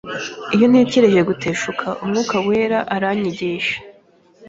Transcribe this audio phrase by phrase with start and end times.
[0.55, 3.77] iyo ntekereje guteshuka, umwuka wera aranyigisha